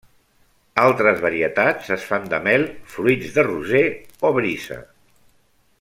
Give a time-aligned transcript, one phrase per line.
[0.83, 2.65] Altres varietats es fan de mel,
[2.95, 3.87] fruits de roser
[4.31, 4.81] o brisa.